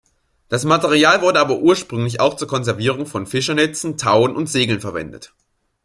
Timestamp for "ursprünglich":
1.59-2.19